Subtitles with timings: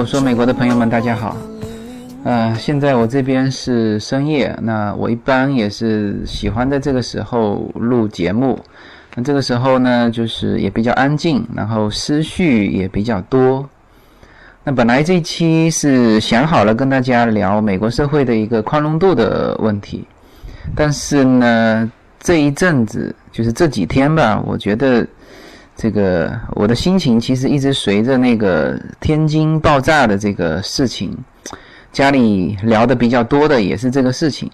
[0.00, 1.36] 我，说美国的朋友们，大家好。
[2.24, 8.58] 呃，现在我这边是深夜，那我一般也是喜欢在这个时候录节目。
[9.14, 13.68] 那这个时候呢，就是也比较安静，然后思绪也比较多。
[14.64, 20.06] 那本来这期是想好了跟大家聊美国社会的一个宽容度的问题，
[20.74, 25.06] 但是呢，这一阵子就是这几天吧，我觉得
[25.80, 31.16] 这个我的心情其实一直随着那个天津爆炸的这个事情。
[31.90, 34.48] 家里聊的比较多的也是这个事情，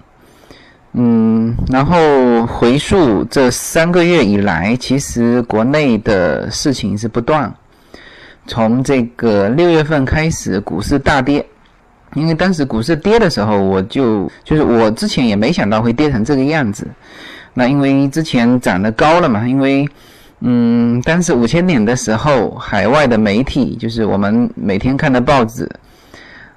[0.93, 7.53] 嗯，然后回溯这三个月以来，其实国内的事情是不断。
[8.47, 11.45] 从这个六月份开始，股市大跌，
[12.15, 16.87] 因为当时股市跌的时候，我就就是我之前也没想到会跌成这个样子。
[17.53, 19.87] 那因为之前涨得高了嘛，因为
[20.49, 25.69] 嗯，当时五千点的时候，海外的媒体就是我们每天看的报纸。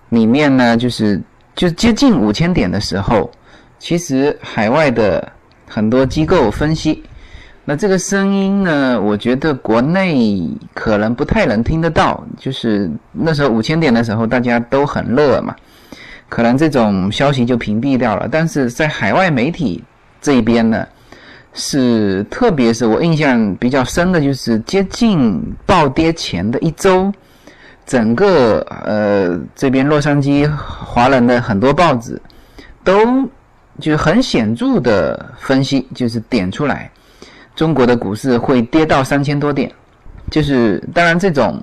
[0.10, 1.20] 里面呢，就是
[1.56, 3.30] 就接近五千点的时候，
[3.80, 5.32] 其实海外的
[5.68, 7.04] 很多机构分析，
[7.66, 12.24] 那这个声音呢，我觉得国内可能不太能听得到。
[12.38, 15.56] 就是那时候五千点的时候，大家都很热嘛，
[16.28, 18.28] 可能这种消息就屏蔽掉了。
[18.32, 19.84] 但是在海外媒体
[20.22, 20.88] 这一边呢，
[21.54, 27.12] 是特别是我印象比较深的，就是接近暴跌前的一周。
[27.86, 32.22] 整个呃这边洛杉矶华人的很多报纸
[32.84, 33.24] 都
[33.80, 36.92] 就是很显著的分析，就是点出来
[37.56, 39.72] 中国的股市会跌到三千多点，
[40.30, 41.60] 就是当然这种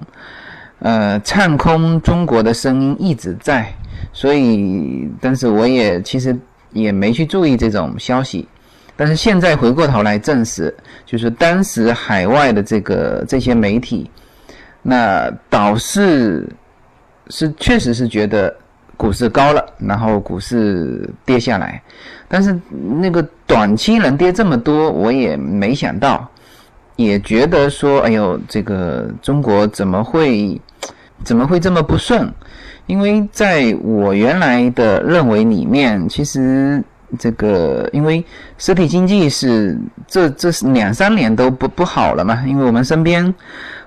[0.81, 3.73] 呃唱空中国的声音一直在，
[4.13, 6.37] 所以但是我也其实
[6.73, 8.49] 也没去注意这种消息，
[8.97, 10.75] 但是现在回过头来证实，
[11.05, 14.11] 就是当时海外的这个这些媒体。
[14.89, 16.49] 那导是
[17.29, 18.55] 是确实是觉得
[18.97, 21.83] 股市高了，然后股市跌下来，
[22.29, 26.27] 但是那个短期能跌这么多，我也没想到，
[26.95, 30.61] 也觉得说，哎呦，这个中国怎么会
[31.25, 32.33] 怎么会这么不顺？
[32.87, 36.81] 因为在我原来的认为里面，其实
[37.19, 38.25] 这个因为
[38.59, 43.35] 实体经济是这这是两三年都不不好了嘛，因为我们身边。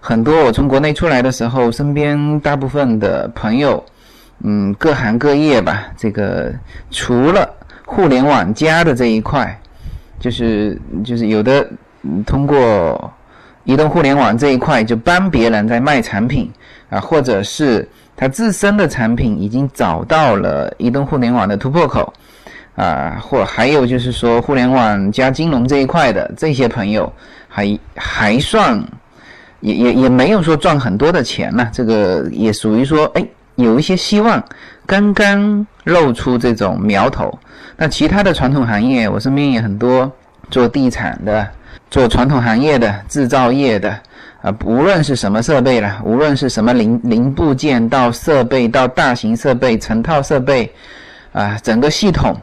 [0.02, 3.84] 很多我从国内出来的时候，身边大部分的朋友，
[4.44, 6.54] 嗯，各行各业吧，这个
[6.90, 7.48] 除了
[7.86, 9.60] 互联网加的这一块，
[10.18, 11.68] 就是就是有的
[12.26, 13.14] 通过
[13.66, 16.50] 移动互联网这一块就帮别人在卖产品
[16.90, 22.14] 啊，或者是他自身的产品已经找到了移动互联网的突破口
[22.80, 27.12] 啊，或还有就是说互联网加金融这一块的这些朋友，
[27.48, 28.82] 还还算。
[29.62, 34.42] 也也也没有说赚很多的钱呢，这个也属于说，哎，有一些希望，
[34.86, 37.30] 刚刚露出这种苗头。
[37.76, 40.10] 那其他的传统行业，我身边也很多
[40.50, 41.46] 做地产的，
[41.92, 43.90] 做传统行业的，制造业的，
[44.42, 50.72] 啊，无论是什么设备了，无论是什么零零部件到设备到大型设备成套设备，
[51.34, 52.34] 啊，整个系统，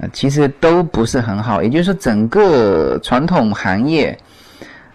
[0.00, 1.62] 啊，其实都不是很好。
[1.62, 4.16] 也就是说，整个传统行业。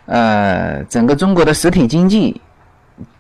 [0.06, 2.42] 呃，整个中国的实体经济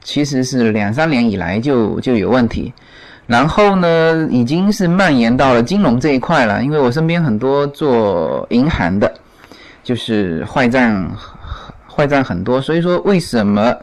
[0.03, 2.74] 其实是两三年以来就就有问题，
[3.25, 6.62] 然后呢，已经是蔓延到了金融这一块了。
[6.62, 9.09] 因为我身边很多做银行的，
[9.81, 11.09] 就是坏账
[11.88, 13.74] 坏账很多，所以说为什么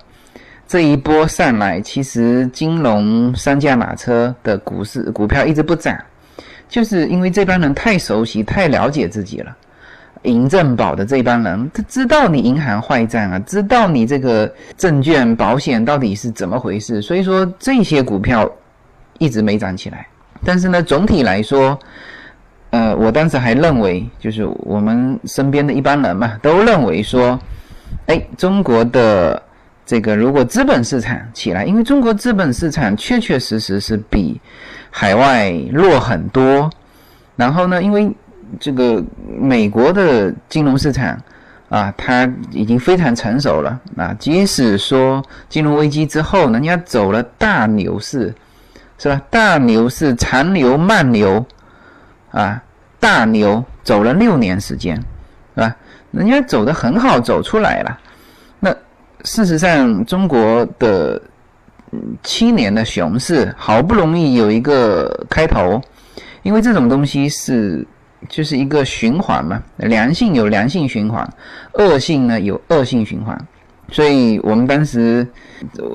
[0.69, 5.99] 这一波上来，其实金融三驾马车的股市股票一直不涨，
[6.70, 9.55] 就是因为这帮人太熟悉、太了解自己了。
[10.25, 18.50] 银证保的这帮人，他知道你银行坏账啊，知道你这个证券保险到底是怎么回事，所以说这些股票
[19.19, 20.06] 一直没涨起来。
[20.44, 21.78] 但是呢，总体来说，
[22.69, 27.38] 呃，我当时还认为，就是我们身边的一般人嘛，都认为说，
[28.06, 29.43] 哎，中国的
[29.87, 34.38] 这个如果资本市场起来，因为中国资本市场确确实实是比
[34.90, 36.70] 海外弱很多。
[37.37, 38.10] 然后呢，因为
[38.58, 39.02] 这个
[39.38, 41.16] 美国的金融市场
[41.69, 44.14] 啊，它已经非常成熟了啊。
[44.19, 48.34] 即使说金融危机之后，人家走了大牛市，
[48.98, 49.22] 是吧？
[49.31, 51.44] 大牛市、长牛、慢牛
[52.32, 52.62] 啊，
[52.98, 54.96] 大牛走了六年时间，
[55.54, 55.76] 是吧？
[56.10, 57.98] 人家走的很好，走出来了。
[58.58, 58.75] 那
[59.25, 61.22] 事实上，中国的
[62.22, 65.81] 七年的熊市好不容易有一个开头，
[66.42, 67.87] 因为这种东西是。
[68.28, 71.26] 就是一个循环嘛，良性有良性循环，
[71.72, 73.34] 恶性呢有恶性循环。
[73.90, 75.26] 所以我们当时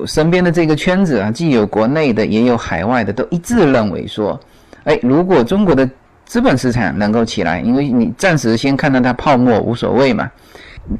[0.08, 4.38] 身边的这个圈子啊，既有国内的，也有海外的，都一致认为说，
[4.82, 5.88] 哎，如果中国的
[6.24, 10.28] 资本市场能够起来，因为你暂时先看到它泡沫无所谓嘛，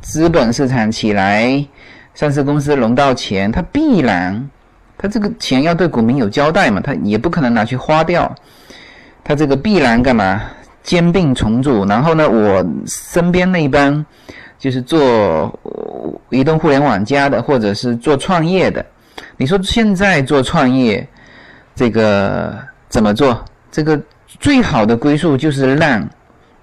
[0.00, 1.66] 资本市场起来，
[2.14, 4.48] 上市公司融到钱，它必然，
[4.98, 8.34] 他这个钱要对股民有交代嘛，他也不可能拿去花掉，
[9.22, 10.42] 他这个必然干嘛？
[10.82, 14.06] 兼并重组，然后呢，我身边那一帮
[14.56, 15.52] 就是做
[16.30, 18.86] 移动互联网加的，或者是做创业的。
[19.36, 21.04] 你说现在做创业，
[21.74, 22.56] 这个
[22.88, 23.44] 怎么做？
[23.72, 24.00] 这个
[24.38, 26.08] 最好的归宿就是让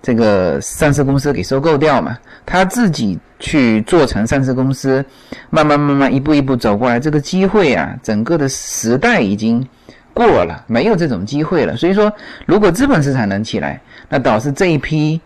[0.04, 5.04] 这个上市公司给收购掉嘛，他自己去做成上市公司，
[5.50, 9.66] 慢慢慢慢一步一步走过来，这个机会啊，整个的时代已经
[10.14, 11.78] 过了，没有这种机会了。
[11.78, 12.12] 所以说，
[12.46, 15.22] 如果资本市场能起来，那导致这一批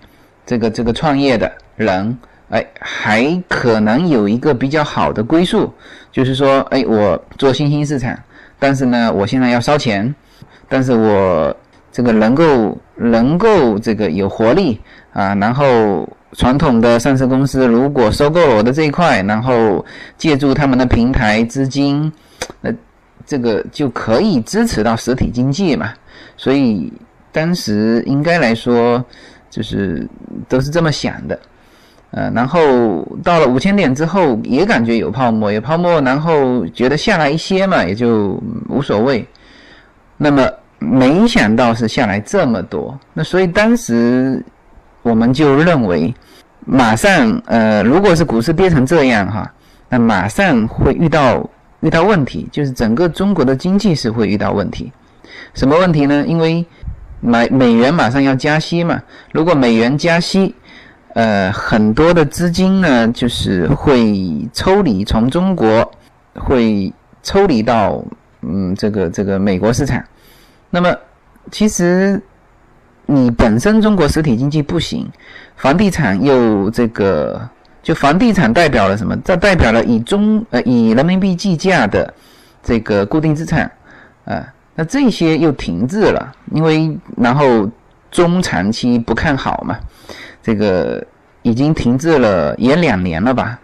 [0.46, 2.16] 这个这个创业的人，
[2.50, 5.74] 哎，还可能有一个比较好的归宿，
[6.12, 8.16] 就是说，哎，我做新兴市场，
[8.60, 10.14] 但是呢，我现在要烧钱，
[10.70, 11.58] 但是我
[11.92, 14.80] 这个能够能够这个有活力
[15.14, 19.86] 啊，然后传统的上市公司如果收购了我的这一块，然后
[20.18, 22.12] 借助他们的平台资金，
[22.62, 22.72] 那
[23.26, 25.94] 这个就可以支持到实体经济嘛，
[26.36, 26.92] 所以。
[27.30, 29.04] 当时应该来说，
[29.48, 30.08] 就是
[30.50, 31.40] 都是这么想的，
[32.10, 39.24] 呃，然后到了五千点之后，也感觉有泡沫，有泡沫，然后觉得下来一些嘛，也就无所谓。
[40.16, 44.44] 那么没想到是下来这么多，那所以当时
[45.02, 46.14] 我们就认为，
[46.66, 49.52] 马上呃，如果是股市跌成这样哈，
[49.90, 54.92] 那马上会遇到遇到问题，就是整个中国的经济是会遇到问题。
[55.54, 56.24] 什么问题呢？
[56.28, 56.64] 因为
[57.22, 59.02] 美美元马上要加息嘛？
[59.32, 60.54] 如果美元加息，
[61.16, 65.92] 呃，很多的资金呢，就是会抽离从中国，
[66.36, 66.94] 会
[67.24, 68.04] 抽离到
[68.42, 70.04] 嗯这个这个美国市场。
[70.70, 70.96] 那么，
[71.52, 72.22] 其实
[73.06, 75.10] 你本身中国实体经济不行，
[75.56, 77.50] 房地产又这个，
[77.82, 79.16] 就房地产代表了什么？
[79.24, 82.14] 这代表了以中呃以人民币计价的
[82.62, 83.72] 这个固定资产
[84.26, 84.46] 啊。
[84.76, 87.68] 那这些又停滞了，因为然后
[88.12, 89.80] 中长期不看好嘛，
[90.44, 91.04] 这个
[91.42, 93.60] 已经停滞了也两年了吧，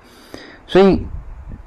[0.65, 1.05] 所以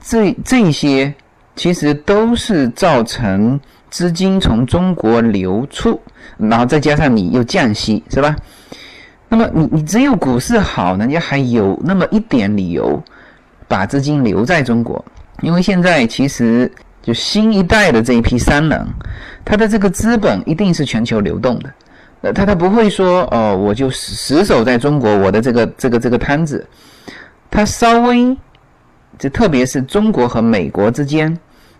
[0.02, 1.14] 这这些
[1.54, 3.60] 其实都是造成
[3.90, 6.00] 资金从中国流出，
[6.36, 8.34] 然后再加上你又降息，是吧？
[9.28, 13.02] 那么你你只有股市好，人家还有那么一点理由
[13.68, 15.04] 把资金留在中国，
[15.42, 16.70] 因为现在其实。
[17.02, 18.84] 就新一代的这一批商人，
[19.44, 21.72] 他的这个资本一定是全球流动的，
[22.22, 26.66] 呃，他他不会说哦，我就死守在中国，我的这个这个这个摊子，
[27.48, 28.36] 他稍微，
[29.20, 31.38] 就特别是中国和美国之间，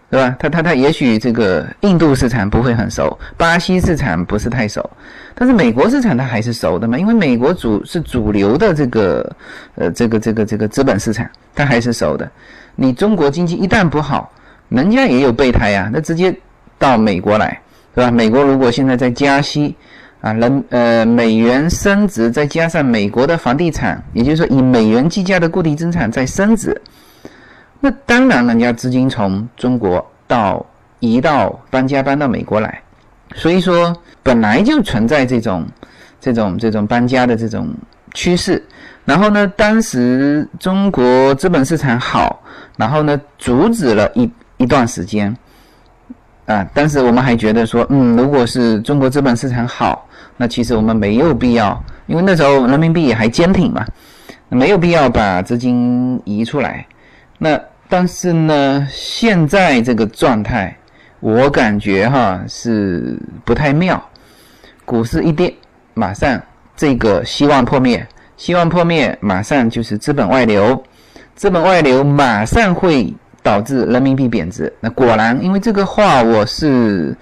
[0.08, 0.36] 对吧？
[0.38, 4.88] 他他他也许这个印度市场不会很熟，巴西市场不是太熟，
[5.34, 9.36] 但是美国市场他还是熟的嘛，因为美国主是主流的这个
[9.75, 12.30] 呃这个这个这个资本市场，他还是熟的。
[12.76, 14.30] 你中国经济一旦不好，
[14.68, 16.32] 人家也有备胎呀，那直接
[16.78, 17.60] 到美国来，
[17.94, 18.10] 是吧？
[18.10, 19.75] 美国如果现在在加息，
[20.20, 26.80] 啊，人呃美元升值，再加上美国的房地产，也就是说以美元计价的固定资产在升值，
[27.86, 30.66] 那当然人家资金从中国到
[30.98, 32.82] 移到搬家搬到美国来，
[33.36, 35.64] 所以说本来就存在这种
[36.20, 37.72] 这种这种搬家的这种
[38.12, 38.60] 趋势。
[39.04, 42.42] 然后呢，当时中国资本市场好，
[42.76, 44.28] 然后呢阻止了一。
[44.58, 45.36] 一段时间，
[46.46, 53.84] 啊，但是我们还觉得说，嗯，如果是中国资本市场好，那其实我们没有必要，因为那时候人民币也还坚挺嘛，
[54.48, 56.86] 没有必要把资金移出来。
[57.36, 60.76] 那但是呢，现在这个状态，
[61.20, 64.02] 我感觉哈是不太妙。
[64.84, 65.54] 股市一跌，
[65.94, 66.40] 马上
[66.76, 70.82] 这个希望破灭，希望破灭，马上就是资本外流，
[71.34, 73.14] 资本外流马上会。
[73.46, 74.72] 导致人民币贬值。
[74.80, 77.16] 那果然，因为这个话，我是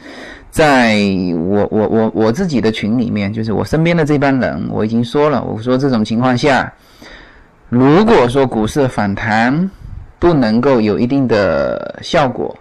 [0.50, 0.97] 在
[1.37, 6.73] 我我我我自己的群里面，就是我身边的这帮人，我已经说了，我说这种情况下，
[7.68, 9.71] 如果说股市反弹
[10.18, 12.56] 不能够有一定的效果，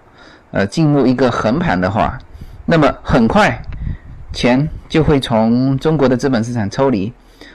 [0.51, 2.17] 呃，进入一个横盘的话，
[2.65, 3.62] 那么很快
[4.33, 7.12] 钱就会从中国的资本市场抽离。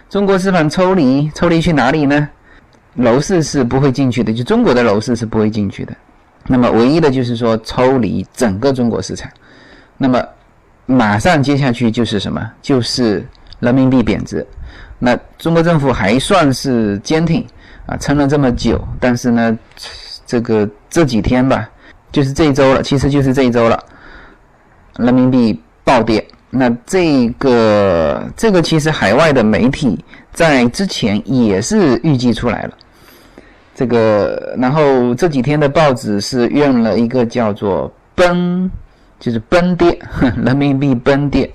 [0.09, 2.29] 中国资本抽离，抽离去哪里呢？
[2.95, 5.95] 楼市是不会进去的，就中国的楼市是不会进去的。
[6.47, 9.31] 那么唯一的就是说抽离整个中国市场。
[9.97, 10.25] 那么
[10.87, 12.51] 马上接下去就是什么？
[12.63, 13.25] 就是
[13.61, 14.45] 人民币贬值。
[14.99, 17.47] 那中国政府还算是坚挺
[17.89, 19.59] 啊，撑了这么久，但是呢，
[20.27, 21.69] 这个这几天吧，
[22.13, 23.83] 就是这一周了，其实就是这一周了，
[24.99, 26.25] 人民币暴跌。
[26.51, 30.03] 那这个这个其实海外的媒体
[30.33, 32.75] 在之前也是预计出来了。
[33.75, 38.71] 这个，然后这几天的报纸是用了一个叫做“崩”，
[39.21, 39.99] 就是崩跌，
[40.45, 41.51] 人民币崩跌。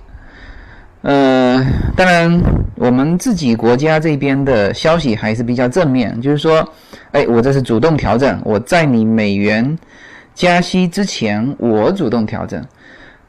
[1.03, 1.62] 呃，
[1.98, 2.41] 当然，
[2.75, 6.65] 我们自己国家这边的消息还是比较正面，就是说，
[7.12, 9.77] 哎，我这是主动调整，我在你美元
[10.33, 12.65] 加息之前，我主动调整。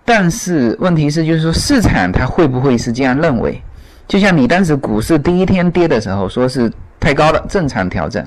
[0.04, 3.60] 但是问题是，就是说市场它会不会是这样认为？
[4.06, 8.24] 就像你当时股市第一天跌的时候，说是太高了，正常调整。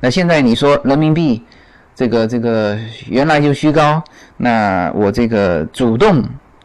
[0.00, 1.42] 那现在你说人民币
[1.94, 2.78] 这个这个
[3.10, 4.02] 原来就虚高，
[4.38, 6.24] 那我这个主动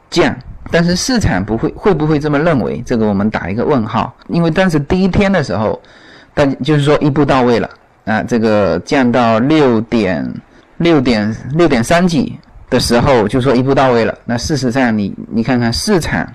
[0.10, 0.34] 降。
[0.70, 2.82] 但是市场不会会不会这么认为？
[2.86, 4.14] 这个我们打一个问号。
[4.28, 5.82] 因为当时第一天的时候，
[6.34, 7.70] 但就是说一步到位了
[8.06, 10.32] 啊，这个降到六点
[10.78, 12.38] 六点六点三几
[12.70, 14.18] 的时候，就说一步到位了。
[14.26, 16.28] 那事实上，你你看看市场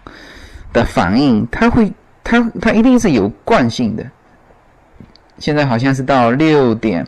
[0.73, 1.93] 的反应，它会
[2.25, 4.05] 它它一定是有惯性的。
[5.39, 7.07] 现在好像是到六点，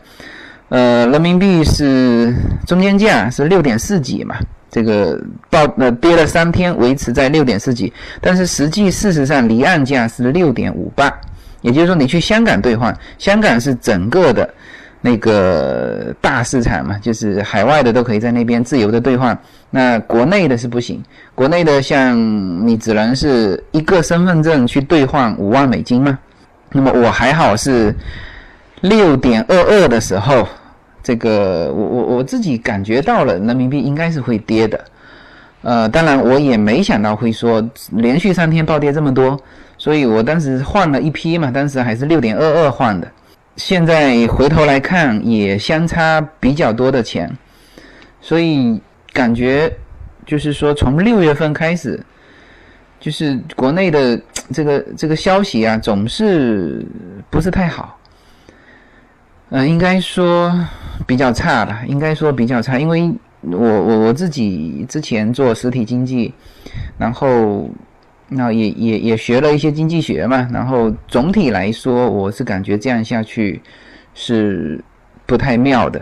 [0.69, 2.33] 呃，人民币是
[2.65, 4.35] 中间价是六点四几嘛。
[4.71, 11.11] 这个报呃跌了三天，维持在六点四几，但是实际事实上离岸价是六点五八，
[11.61, 14.47] 也就是说你去香港兑换，香港是整个的
[15.01, 19.35] 那个大市场嘛，就是海外的都可以在那边自由的兑换，
[19.71, 22.15] 那国内的是不行，国内的像
[22.67, 26.19] 你只能是一个身份证去兑换五万美金嘛，
[26.71, 27.95] 那么我还好是
[28.81, 30.47] 六点二二的时候。
[31.09, 34.85] 这个我我我自己感觉到了，人民币应该是会跌的，
[35.63, 39.35] 呃，当然我也没想到会说连续三天暴跌这么多，
[39.75, 43.11] 所以我当时换了一批嘛，当时还是六点二二换的，
[43.55, 47.35] 现在回头来看也相差比较多的钱，
[48.21, 48.79] 所以
[49.11, 49.75] 感觉
[50.27, 51.99] 就是说从六月份开始，
[52.99, 54.21] 就是国内的
[54.53, 56.85] 这个这个消息啊，总是
[57.31, 57.98] 不是太好。
[59.49, 60.53] 呃，应该说
[61.07, 66.31] 比较差了，应该说比较差，因为我我我自己之前做实体经济，
[66.99, 67.67] 然后
[68.27, 73.59] 那也也也学了一些经济学嘛，然后总体来说，我是感觉这样下去
[74.13, 74.79] 是
[75.25, 75.99] 不太妙的。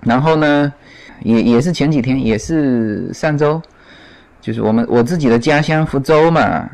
[0.00, 0.72] 然后呢，
[1.20, 3.60] 也也是前几天，也是上周，
[4.40, 6.70] 就是我们我自己的家乡福州嘛，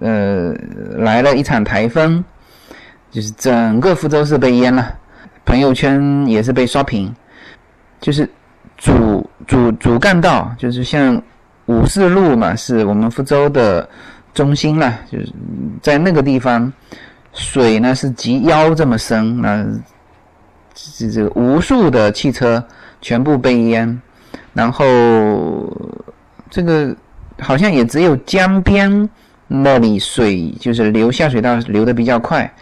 [0.00, 0.54] 呃，
[0.98, 2.22] 来了一场台风，
[3.10, 4.94] 就是整个福州是被淹了。
[5.44, 7.14] 朋友圈也是被刷屏，
[8.00, 8.28] 就是
[8.76, 11.20] 主主主干道，就是像
[11.66, 13.88] 五四路嘛，是我们福州的
[14.32, 15.32] 中心啦，就是
[15.80, 16.72] 在那个地方，
[17.32, 19.64] 水呢是及腰这么深，那
[20.74, 22.62] 这这无数的汽车
[23.00, 24.00] 全部被淹，
[24.52, 25.72] 然后
[26.50, 26.94] 这个
[27.38, 29.08] 好像也只有江边
[29.46, 32.52] 那里水就是流下水道流的比较快。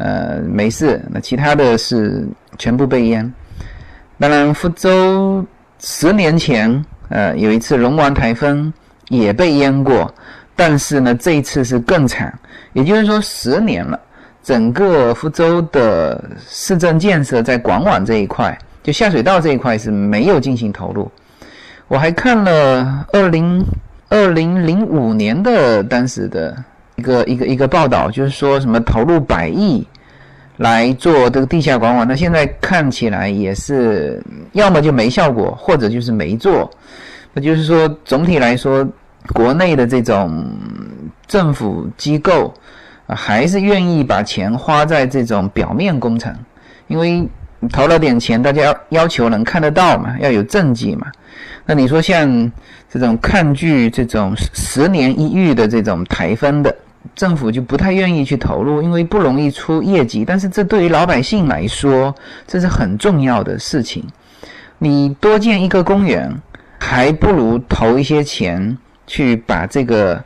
[0.00, 0.98] 呃，没事。
[1.10, 2.26] 那其他的是
[2.58, 3.30] 全部被淹。
[4.18, 5.44] 当然，福州
[5.78, 8.72] 十年前，呃，有一次龙王台风
[9.10, 10.10] 也被淹过，
[10.56, 12.32] 但是呢，这一次是更惨。
[12.72, 14.00] 也就是说，十年了，
[14.42, 21.12] 整个福州的市政建设在管网这一块，就下水道这一块是没有进行投入。
[21.88, 23.62] 我还看了二零
[24.08, 26.56] 二零零五年的当时的。
[27.00, 29.86] 一个一个一个报道，就是说什么投入百亿
[30.58, 36.70] 来做这个地下管网，那现在看起来也是要么就没效果，或者就是没做。
[37.32, 38.86] 那就是说，总体来说，
[39.32, 40.44] 国内的这种
[41.26, 42.52] 政府机构
[43.06, 46.34] 啊，还是愿意把钱花在这种表面工程，
[46.88, 47.26] 因为
[47.72, 51.06] 投了点钱，大家要要求能看得到嘛，要有政绩嘛。
[51.64, 52.52] 那你说像
[52.90, 56.76] 这种抗拒这种十年一遇的这种台风的。
[57.14, 60.24] 政府就不太愿意去投入，因为不容易出业绩。
[60.24, 62.14] 但是这对于老百姓来说，
[62.46, 64.04] 这是很重要的事情。
[64.78, 66.30] 你多建一个公园，
[66.78, 68.76] 还不如投一些钱
[69.06, 70.22] 去把这个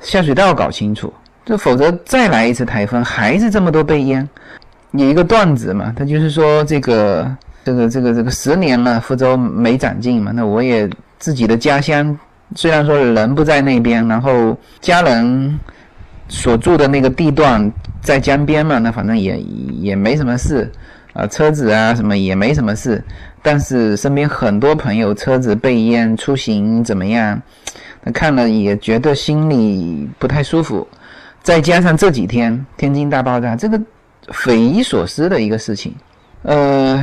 [0.00, 1.12] 下水道搞清楚。
[1.44, 4.26] 这否则再来一次台风，还是这么多被淹。
[4.92, 10.32] 有一个段子嘛，他就是说这个这个这个这个十年了，福州没长进嘛。
[10.34, 10.88] 那我也
[11.18, 12.18] 自己的家乡，
[12.54, 15.60] 虽然说人不在那边，然后家人。
[16.28, 17.70] 所住的那个地段
[18.00, 20.70] 在江边嘛，那反正也也没什么事，
[21.12, 23.02] 啊，车子啊什么也没什么事，
[23.42, 27.40] 但是身边很多朋友车子被淹，出行怎么样？
[28.02, 30.86] 那看了也觉得心里不太舒服。
[31.42, 33.80] 再加上这几天天津大爆炸，这个
[34.32, 35.94] 匪夷所思的一个事情。
[36.42, 37.02] 呃，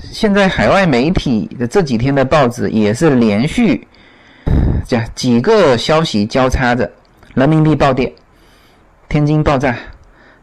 [0.00, 3.86] 现在海外媒体的这几天的报纸也是连续，
[4.86, 6.90] 这样几个消息交叉着，
[7.34, 8.12] 人民币暴跌，
[9.08, 9.76] 天津爆炸，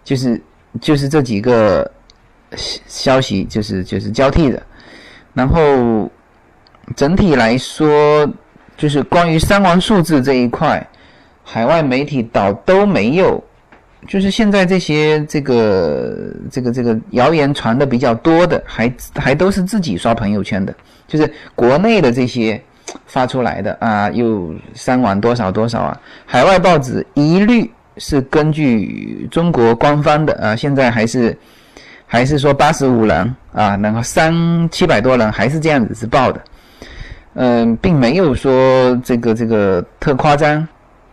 [0.03, 0.41] 就是
[0.79, 1.89] 就是这几个
[2.55, 4.61] 消息就是就是交替的，
[5.33, 6.09] 然后
[6.95, 8.27] 整体来说，
[8.77, 10.85] 就是关于伤亡数字这一块，
[11.43, 13.43] 海外媒体倒都没有。
[14.07, 20.73] 就是现在这些这个这个这个谣言传的比较多的，还还都是自己刷朋友圈的，
[21.07, 22.59] 就是国内的这些
[23.05, 31.37] 发出来的啊，又伤亡多少多少啊，海外报纸一律是根据中国官方的啊，现在还是
[32.05, 36.41] 还是说八十五人啊，然后三七百多人还是这样子是报的，
[37.33, 40.67] 嗯，并没有说这个这个特夸张，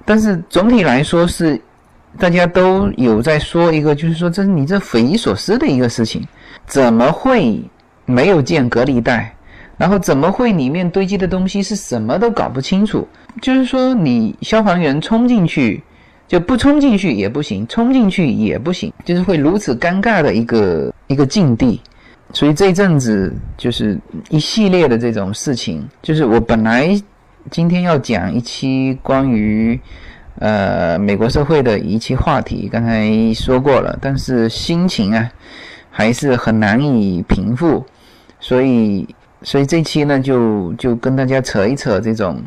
[0.04, 1.60] 但是总体来说是。
[2.18, 6.26] 大家都有在说一个，就是说这你这匪夷所思的一个事情，
[6.66, 7.62] 怎么会
[8.06, 9.32] 没有建隔离带？
[9.76, 13.06] 然后怎么会里面堆积的东西是什么都搞不清楚？
[13.42, 15.80] 就是说你消防员冲进去
[16.28, 21.80] 就不冲进去也不行，冲进去也不行，就是会如此尴尬的一个一个境地。
[22.32, 26.90] 所以这阵子就是一系列的这种事情，就是我本来
[27.50, 29.80] 今天要讲一期关于。
[30.40, 35.28] 呃，美国社会的一期话题，刚才说过了，但是心情啊，
[35.90, 37.84] 还是很难以平复，
[38.38, 39.04] 所以，
[39.42, 42.40] 所以这期呢，就就跟大家扯一扯这种，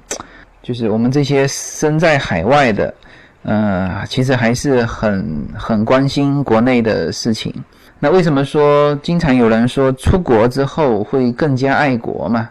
[0.64, 2.94] 就是我们这些身在海外的，
[3.44, 7.54] 呃，其实还是很很关心国内的事情。
[8.00, 12.50] 那为什么说经常有人说出国之后会更加爱国嘛？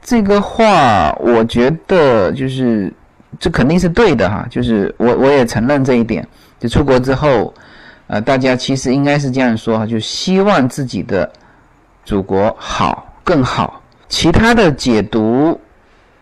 [0.00, 2.92] 这个话，我觉得就是。
[3.40, 6.24] 这肯定是对的哈，就是我我也承认这一点。
[6.60, 7.52] 就出国之后，
[8.06, 11.28] 呃，大家其实应该是这样说哈，就希望自己的
[12.04, 13.80] 祖国好更好。
[14.06, 15.58] 其他的解读，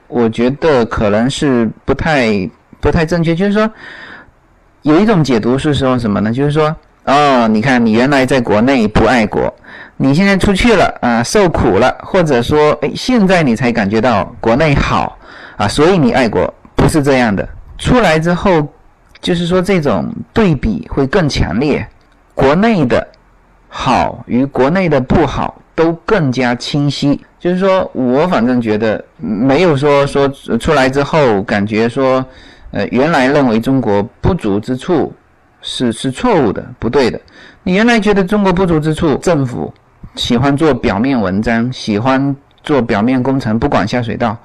[0.06, 2.48] 我觉得可能是不太
[2.80, 3.34] 不太正确。
[3.34, 3.68] 就是说，
[4.82, 6.32] 有一种解读是说什么呢？
[6.32, 9.52] 就是说，哦，你看你原来在国内不爱国，
[9.96, 15.18] 你现在出去了啊，受苦了，或者说，哎，现在你才感觉到国内好
[15.56, 16.52] 啊，所以你爱国。
[16.74, 18.66] 不是这样的，出来之后，
[19.20, 21.86] 就是说这种对比会更强烈，
[22.34, 23.06] 国内的
[23.68, 27.20] 好与国内的不好都更加清晰。
[27.38, 30.26] 就是说我反正觉得没有说说
[30.58, 32.24] 出来之后感觉说，
[32.72, 35.12] 呃，原来认为中国不足之处
[35.60, 37.20] 是是错误的，不对的。
[37.62, 39.72] 你原来觉得中国不足之处，政府
[40.14, 44.36] 喜欢做表面文章，喜欢做表面工程，不管下水道，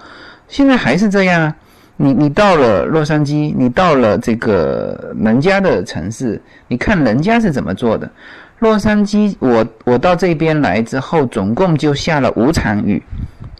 [0.47, 1.55] 现在还是这样啊。
[1.97, 8.09] 你你到了洛杉矶，你到了这个人家的城市，你看人家是怎么做的。
[8.59, 13.01] 洛杉矶，我我到这边来之后，总共就下了五场雨，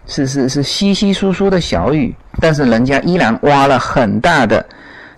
[0.08, 4.65] 是是是稀稀疏疏的小雨，但是人家依然挖了很大的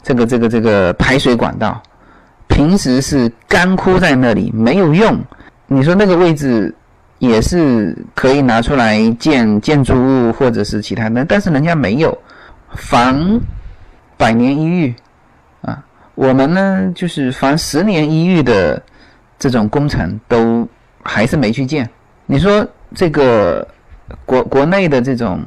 [0.01, 1.81] 这个这个这个排水管道，
[2.47, 5.19] 平时是干枯在那里没有用。
[5.67, 6.73] 你说那个位置
[7.19, 12.17] 也是可以拿出来建建筑物或者是其他的，但是人家没有。
[12.75, 13.39] 防
[14.17, 14.93] 百年一遇
[15.61, 15.81] 啊，
[16.15, 18.79] 我们呢就是防十年一遇的
[19.39, 20.67] 这种工程都
[21.01, 21.89] 还是没去建。
[22.25, 23.65] 你说这个
[24.25, 25.41] 国国内的这种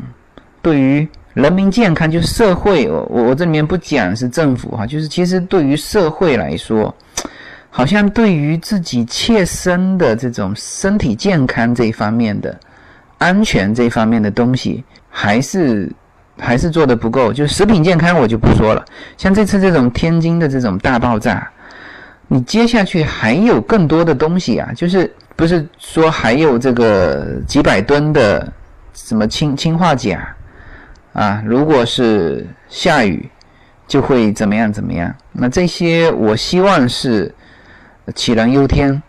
[0.63, 6.95] 对于人民健康，就是社会，我我这里面不讲是政府哈，就是其实对于社会来说，
[7.71, 12.59] 好像对于自己切身的这种身体健康这一方面的
[13.19, 15.91] 安全这方面的东西，还是。
[16.43, 18.83] 还是做的不够，就食品健康我就不说了。
[19.19, 21.47] 像这次这种天津的这种大爆炸，
[22.29, 28.53] 你接下去还有更多的东西啊，就是不是说还有这个几百吨的
[28.93, 30.37] 什么氢氢化钾
[31.15, 31.43] 啊？
[31.47, 33.27] 如果是下雨，
[33.89, 35.11] 就会怎么样怎么样？
[35.33, 37.35] 那这些我希望是
[38.09, 39.03] 杞人忧天，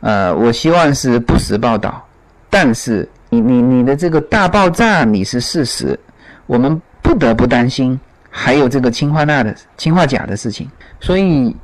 [0.00, 2.02] 呃，我希望是不实报道。
[2.48, 6.00] 但是你你你的这个大爆炸你是事实。
[6.46, 8.00] 我们不得不担心，
[8.30, 10.66] 还有这个氢化钠的氢化钾的事情，
[10.98, 11.54] 所以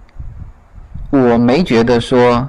[1.08, 2.46] 我没觉得说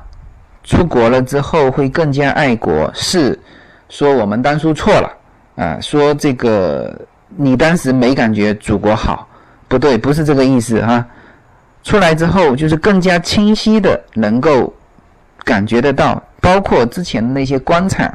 [0.66, 3.40] 出国了之后会更加爱国，是
[3.88, 5.10] 说我们当初错了
[5.56, 6.94] 啊，说这个
[7.38, 9.26] 你当时没感觉祖国好，
[9.70, 11.06] 不对，不是这个意思哈。
[11.84, 14.74] 出来之后就是更加清晰的能够
[15.46, 18.12] 感觉得到，包括之前的那些官场，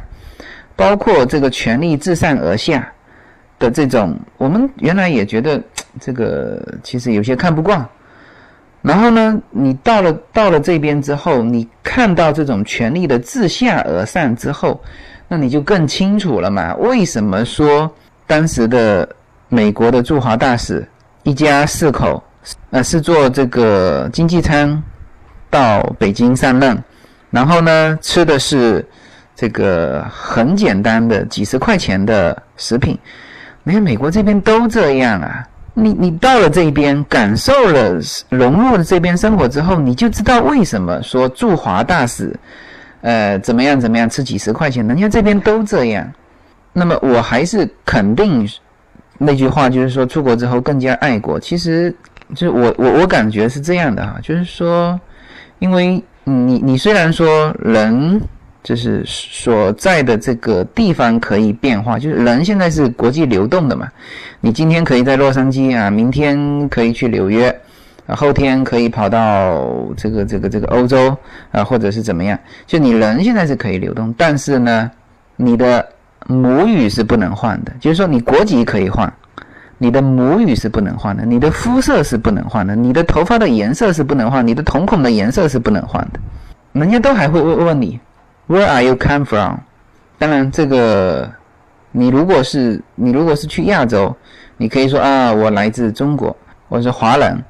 [0.76, 2.92] 包括这个权力自上而下。
[3.60, 5.62] 的这种，我们原来也觉得
[6.00, 7.86] 这个其实有些看不惯，
[8.82, 14.80] 然后呢，你到了到了这边之后，你看到这种权力的自下而上之后，
[15.28, 16.74] 那你就更清楚了嘛？
[16.76, 17.90] 为什么说
[18.26, 19.08] 当时的
[19.48, 20.86] 美国的驻华大使
[21.24, 22.22] 一家四口，
[22.70, 24.82] 呃，是坐这个经济舱
[25.50, 26.82] 到北京上任，
[27.30, 28.86] 然后呢，吃的是
[29.36, 32.98] 这个很简单的几十块钱的食品？
[33.62, 35.46] 你看美国这边都这样啊！
[35.74, 42.34] 你你到了这边，感受了融入了这边生活之后，你就知道为什么说驻华大使，
[43.00, 46.12] 呃，怎么样怎么样吃几十块钱，人家这边都这样。
[46.72, 48.48] 那么我还是肯定
[49.18, 51.38] 那句话，就是说出国之后更加爱国。
[51.38, 51.94] 其实，
[52.34, 55.00] 就是我我我感觉是这样的哈，就是说，
[55.58, 58.20] 因为你你虽然说人。
[58.62, 63.88] 就是所在的这个地方可以变化，就是人现在是国际流动的嘛。
[64.40, 67.48] 你今天可以在洛杉矶啊，明天可以去纽约，
[68.06, 71.16] 啊，后天可以跑到这个这个这个欧洲
[71.52, 72.38] 啊，或者是怎么样？
[72.66, 74.90] 就你人现在是可以流动，但是呢，
[75.36, 75.86] 你的
[76.26, 77.72] 母语是不能换的。
[77.80, 79.10] 就是说，你国籍可以换，
[79.78, 86.20] 你的母语是不能换的，你的肤色是不能换的，你的头发的颜色是不能换，你的瞳孔的颜色是不能换的。
[86.72, 87.98] 人家都还会问问你。
[88.50, 89.58] Where are you come from？
[90.18, 91.30] 当然，这个
[91.92, 94.12] 你如果是你如果是去亚洲，
[94.56, 96.36] 你可以说啊，我来自中国，
[96.68, 97.40] 我是华人。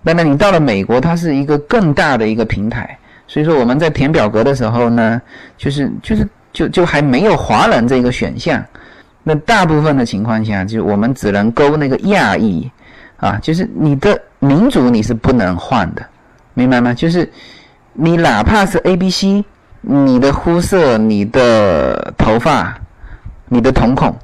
[0.00, 2.96] 那么你到了美国，它是一个更大的一个平台，
[3.26, 5.20] 所以说我们在填表格的时候呢，
[5.56, 8.64] 就是就是就就还没有华人这个选项。
[9.24, 12.70] 那大部分的情况下，就我们只能勾那个亚裔
[13.16, 16.06] 啊，就是你的民族你是不能换的，
[16.54, 16.94] 明白吗？
[16.94, 17.28] 就是
[17.92, 19.44] 你哪怕是 A、B、C。
[19.80, 22.76] 你的肤色、你的头发、
[23.46, 24.14] 你的瞳孔，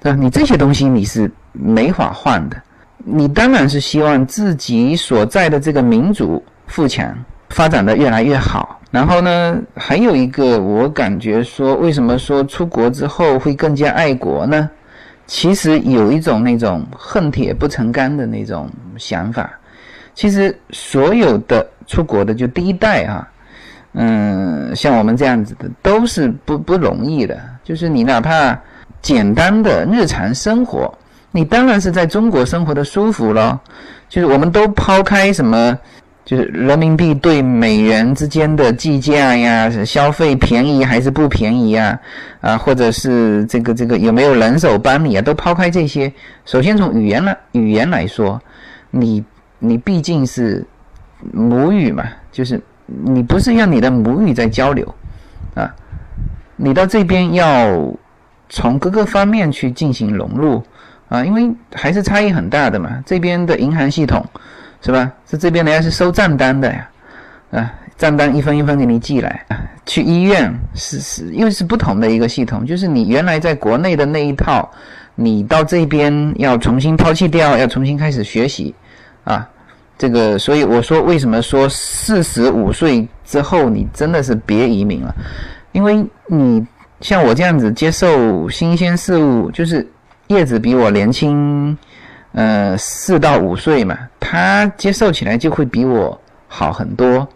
[0.00, 0.18] 对吧？
[0.18, 2.56] 你这些东西你是没法换的。
[3.04, 7.16] 你当然是希望自己所在的这个民族富强，
[7.50, 8.80] 发展的越来越好。
[8.90, 14.68] 然后呢，还有一个，我感觉说，为什么说出国之后会更加爱国呢？
[15.26, 19.50] 其实有一种那种恨铁不成钢的那种想法。
[20.14, 23.28] 其实所有的出国的，就第一代啊。
[24.00, 27.36] 嗯，像我们这样子的都是不不容易的。
[27.64, 28.56] 就是你哪怕
[29.02, 30.96] 简单的日常生活，
[31.32, 33.58] 你当然是在中国生活的舒服咯。
[34.08, 35.76] 就是我们都抛开什么，
[36.24, 41.98] 就是人民币对美元之间的计价呀，消费便宜还是不便宜呀？
[42.40, 45.22] 啊，或者是这个这个有没有人手帮你啊？
[45.22, 46.12] 都抛开这些。
[46.44, 48.40] 首先从语言来语言来说，
[48.92, 49.24] 你
[49.58, 50.64] 你毕竟是
[51.32, 52.62] 母语嘛，就是。
[53.04, 54.94] 你不是用你的母语在交流，
[55.54, 55.70] 啊，
[56.56, 57.94] 你到这边要
[58.48, 60.62] 从各个方面去进行融入，
[61.10, 63.02] 啊，因为还是差异很大的嘛。
[63.04, 64.24] 这边的银行系统，
[64.80, 65.12] 是吧？
[65.28, 66.88] 是这边人家是收账单的呀，
[67.50, 69.44] 啊，账单一分一分给你寄来。
[69.84, 74.66] 去医院是是，又是不同的一个系统，就是你原来在国内的那一套，
[75.14, 78.74] 你到这边要重新抛弃掉，要重新开始学习，
[79.24, 79.46] 啊。
[79.98, 85.12] 这个，所以我说，为什么说四十五岁之后你真的是别移民了？
[85.72, 86.64] 因为你
[87.00, 89.84] 像我这样子接受新鲜事物，就是
[90.28, 91.76] 叶子比我年轻，
[92.30, 97.26] 呃，四到五岁嘛，他接受起来就会比我好很多。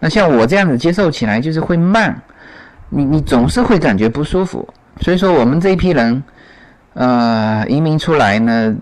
[0.00, 2.20] 那像我这样子接受起来就是会慢，
[2.88, 4.68] 你你总是会感觉不舒服。
[5.02, 6.20] 所以说，我们这一批人，
[6.94, 8.74] 呃，移民出来呢，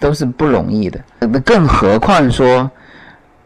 [0.00, 1.00] 都是不容易的。
[1.20, 2.68] 那更何况说。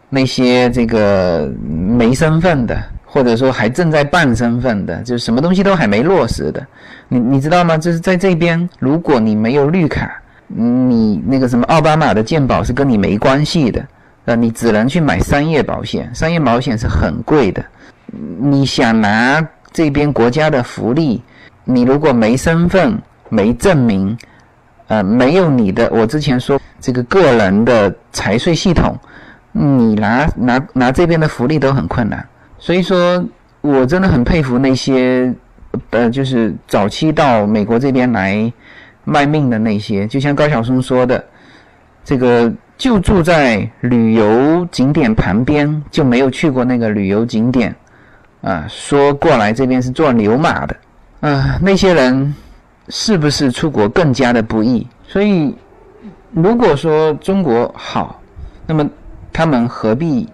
[0.09, 6.65] 那些这个没身份的，或者说还正在办身份的，就是什么东西都还没落实的，
[7.07, 7.77] 你你知道吗？
[7.77, 13.85] 就是在这边，如果你没有绿卡，你那个什么奥巴马的健保是跟你没关系的，
[14.25, 17.65] 呃，你只能去买商业保险，商业保险是很贵的。
[18.39, 21.21] 你想拿这边国家的福利，
[21.63, 24.17] 你如果没身份、没证明，
[24.87, 28.95] 呃，没有你的，我之前说这个个人的财税系统。
[29.57, 32.27] 你拿拿拿这边的福利都很困难，
[32.59, 33.25] 所以说
[33.61, 35.33] 我真的很佩服那些，
[35.91, 38.51] 呃，就是早期到美国这边来
[39.05, 41.23] 卖命的那些，就像高晓松说的，
[42.03, 47.73] 这个就住在旅游景点旁边，就没有去过那个旅游景点，
[48.41, 50.75] 啊，说过来这边是做牛马的，
[51.21, 52.35] 啊，那些人
[52.89, 54.85] 是不是出国更加的不易？
[55.07, 55.55] 所以
[56.33, 58.21] 如果说中国好，
[58.67, 58.85] 那么。
[59.35, 60.25] 他们何必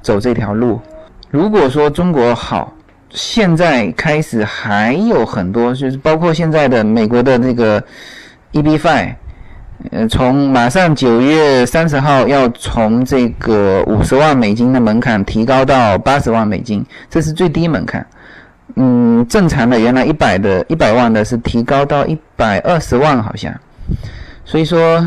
[0.00, 0.80] 走这条路？
[1.30, 2.72] 如果说中国好，
[3.10, 7.84] 现在开始还有很多，就是包括现在的美国的那个
[8.54, 9.14] EB-5，
[9.90, 18.06] 呃，从马上九月三十号要从这个五十万美金的门槛提高到八十万美金，这是最低门槛。
[18.76, 23.54] 嗯，正常的原来一百的一百万的是提高到一百二十万好像，
[24.46, 25.06] 所以说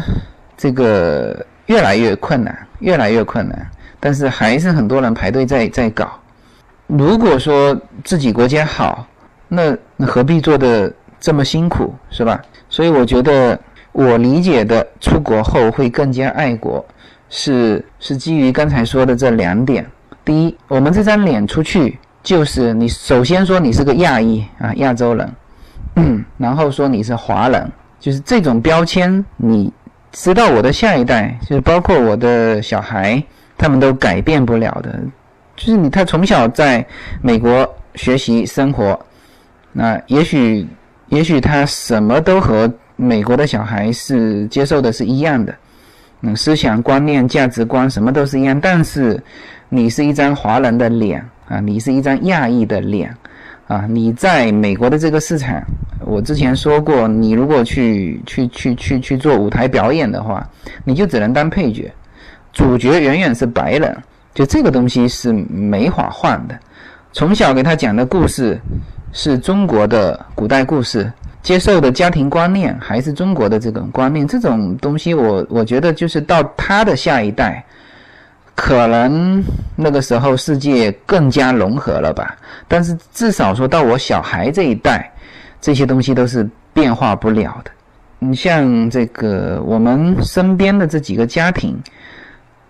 [0.56, 3.67] 这个越来越困难，越来越困难，
[3.99, 6.19] 但是还是很多人排队在在搞。
[6.88, 9.06] 如果说自己国家好，
[9.47, 12.41] 那那何必做的这么辛苦，是吧？
[12.69, 13.60] 所以我觉得
[13.91, 16.86] 我理解的出国后会更加爱国，
[17.30, 19.86] 是是基于刚才说的这两点。
[20.26, 21.99] 第一，我们这张脸出去。
[22.23, 29.73] 就是你首先说你是个亚裔啊，亚洲人，然后说你是华人，就是这种标签，你
[30.13, 33.21] 知道我的下一代，就是包括我的小孩，
[33.58, 34.97] 他们都改变不了的。
[35.58, 36.86] 就是你他从小在
[37.21, 38.97] 美国学习生活，
[39.73, 40.65] 那也许
[41.10, 45.54] 也许他什么都和美国的小孩是接受的是一样的，
[46.21, 49.21] 嗯，思想观念、价值观什么都是一样，但是
[49.67, 51.21] 你是一张华人的脸。
[51.49, 53.13] 啊，你是一张亚裔的脸，
[53.67, 55.62] 啊，你在美国的这个市场，
[56.06, 60.48] 我之前说过，你如果去去去去去做舞台表演的话，
[60.84, 61.92] 你就只能当配角，
[62.52, 63.96] 主角远远是白人，
[64.34, 66.58] 就这个东西是没法换的。
[67.12, 68.60] 从小给他讲的故事
[69.12, 71.12] 是中国的古代故事，
[71.42, 77.63] 接受的家庭观念还是中国的这种观念，这种东西我我觉得就是到他的下一代。
[78.56, 79.44] 可能
[79.76, 82.38] 那个时候世界更加融合了吧，
[82.68, 85.12] 但是至少说到我小孩这一代，
[85.63, 87.71] 这些东西都是变化不了的。
[88.19, 91.82] 你像这个我们身边的这几个家庭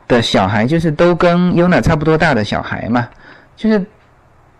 [0.07, 3.09] 的小孩，就是都跟优娜差不多大的小孩嘛，
[3.55, 3.83] 就是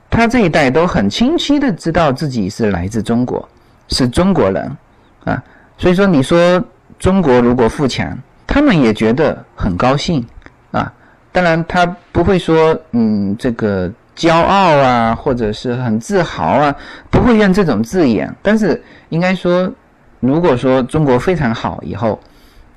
[0.09, 3.47] 他这一代都很清晰的知道自己是来自中国，
[3.89, 4.77] 是中国人
[5.25, 5.43] 啊。
[5.77, 6.63] 所以说，你说
[6.97, 8.17] 中国如果富强，
[8.47, 10.25] 他们也觉得很高兴
[10.71, 10.91] 啊。
[11.31, 16.75] 当然，他不会说，嗯，这个骄傲啊，或者是很自豪啊，
[17.09, 18.33] 不会用这种字眼。
[18.41, 19.71] 但是，应该说，
[20.19, 22.19] 如果说中国非常好以后，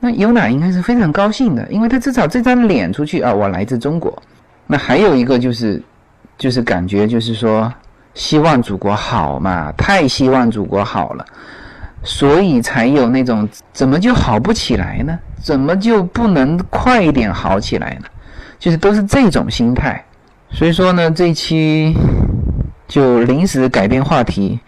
[0.00, 4.22] 那尤娜应该是非常高兴的，因为他至少这张脸出去啊，我来自中国。
[4.66, 5.82] 那还有一个就是，
[6.36, 7.72] 就是感觉就是说，
[8.14, 11.24] 希望祖国好嘛，太希望祖国好了，
[12.02, 15.18] 所以才有那种怎么就好不起来呢？
[15.42, 18.08] 怎么就不能快一点好起来呢？
[18.58, 20.04] 就是都是这种心态，
[20.52, 21.94] 所以说呢，这一期
[22.88, 24.58] 就临时改变话题，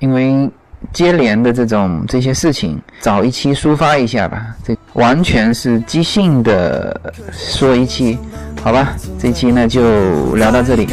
[0.00, 0.50] 因为
[0.92, 4.54] 接连的这种这些事情，找一期抒发一下吧。
[4.64, 8.18] 这完全是即兴的说一期，
[8.62, 8.96] 好吧？
[9.18, 10.88] 这期呢就聊到这里。